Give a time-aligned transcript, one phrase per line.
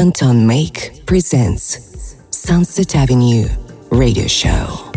[0.00, 3.46] Anton Make presents Sunset Avenue
[3.90, 4.89] Radio Show.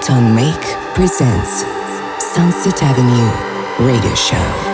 [0.00, 1.62] Anton Make presents
[2.32, 4.69] Sunset Avenue Radio Show.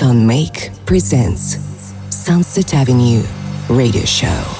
[0.00, 1.58] Anton Make presents
[2.10, 3.24] Sunset Avenue
[3.68, 4.57] Radio Show.